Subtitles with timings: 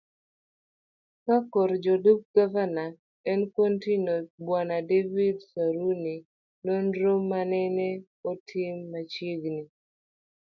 [1.25, 2.85] kakor jalup Gavana
[3.33, 6.15] e kaonti no Bw.David Saruni
[6.65, 7.87] nonro manene
[8.31, 9.63] otim machiegni